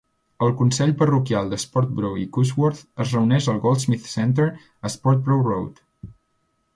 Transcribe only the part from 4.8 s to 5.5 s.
a Sprotbrough